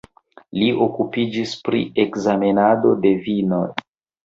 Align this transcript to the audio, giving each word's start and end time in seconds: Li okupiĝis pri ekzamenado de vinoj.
Li 0.61 0.69
okupiĝis 0.85 1.53
pri 1.67 1.83
ekzamenado 2.05 2.97
de 3.07 3.15
vinoj. 3.31 3.65